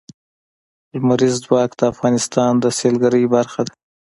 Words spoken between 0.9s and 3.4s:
لمریز ځواک د افغانستان د سیلګرۍ